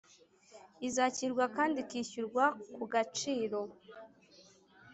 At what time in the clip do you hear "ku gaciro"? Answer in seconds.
2.75-3.59